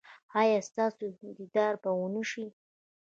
ایا 0.41 0.59
ستاسو 0.69 1.05
دیدار 1.37 1.73
به 1.81 1.89
و 1.97 2.07
نه 2.15 2.23
شي؟ 2.29 2.45